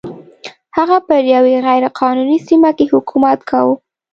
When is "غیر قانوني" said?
1.65-2.39